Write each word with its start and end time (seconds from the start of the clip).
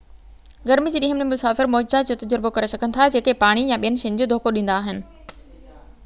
گرمي 0.69 0.91
جي 0.93 0.99
ڏينهن 1.01 1.19
۾، 1.21 1.25
مسافر 1.33 1.67
معجزات 1.73 2.07
جو 2.11 2.15
تجربو 2.23 2.51
ڪري 2.55 2.69
سگھن 2.71 2.95
ٿا 2.95 3.07
جيڪي 3.15 3.35
پاڻي 3.43 3.65
يا 3.67 3.77
ٻين 3.83 3.99
شين 4.05 4.17
جو 4.23 4.29
دوکو 4.31 4.55
ڏيندا 4.57 4.79
آهن 4.79 5.03